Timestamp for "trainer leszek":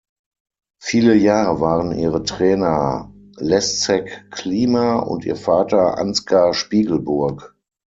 2.23-4.31